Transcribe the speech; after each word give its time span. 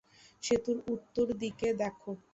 সেতুর 0.43 0.77
উত্তর 0.93 1.25
দিকে 1.41 1.67
দেখ। 1.81 1.97